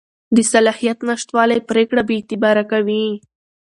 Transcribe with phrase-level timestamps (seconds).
[0.35, 3.05] د صلاحیت نشتوالی پرېکړه بېاعتباره کوي.